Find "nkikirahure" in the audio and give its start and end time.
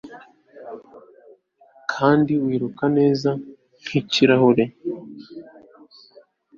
3.81-4.63